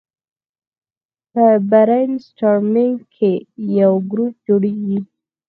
په 1.31 1.45
برین 1.71 2.11
سټارمینګ 2.25 2.97
کې 3.15 3.31
یو 3.79 3.93
ګروپ 4.11 4.35
جوړیږي. 4.47 4.99